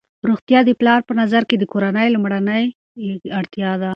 [0.29, 2.63] روغتیا د پلار په نظر کې د کورنۍ لومړنۍ
[3.39, 3.89] اړتیا ده.